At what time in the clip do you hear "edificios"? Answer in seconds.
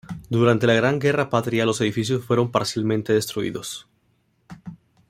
1.79-2.25